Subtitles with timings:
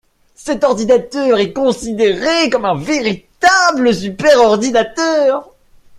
[0.33, 5.53] Cet ordinateur est considéré comme un véritable superordinateur.